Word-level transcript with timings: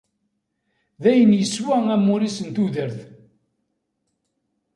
Dayen 1.01 1.37
yeswa 1.39 1.75
amur-is 1.95 2.37
n 2.45 2.47
tudert. 2.55 2.99